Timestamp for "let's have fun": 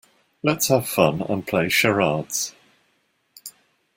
0.41-1.21